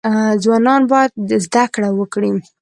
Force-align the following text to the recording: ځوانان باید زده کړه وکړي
ځوانان 0.43 0.81
باید 0.91 1.11
زده 1.43 1.63
کړه 1.73 1.89
وکړي 1.99 2.31